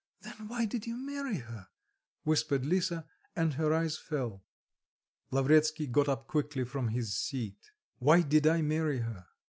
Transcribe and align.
"Then 0.23 0.47
why 0.47 0.65
did 0.65 0.87
you 0.87 0.97
marry 0.97 1.35
her?" 1.37 1.67
whispered 2.23 2.65
Lisa, 2.65 3.05
and 3.35 3.53
her 3.53 3.71
eyes 3.71 3.99
fell. 3.99 4.43
Lavretsky 5.29 5.85
got 5.85 6.09
up 6.09 6.25
quickly 6.27 6.63
from 6.63 6.87
his 6.87 7.15
seat. 7.15 7.59
"Why 7.99 8.23
did 8.23 8.47
I 8.47 8.63
marry 8.63 9.01
her? 9.01 9.27